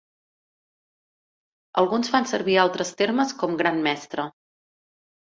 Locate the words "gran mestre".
3.65-4.31